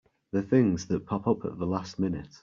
The 0.31 0.41
things 0.41 0.87
that 0.87 1.05
pop 1.05 1.27
up 1.27 1.45
at 1.45 1.59
the 1.59 1.67
last 1.67 1.99
minute! 1.99 2.39